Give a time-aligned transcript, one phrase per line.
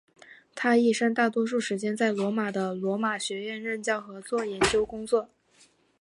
[0.55, 5.29] 他一生大多数时间在罗马的罗马学院任教和做研究工作。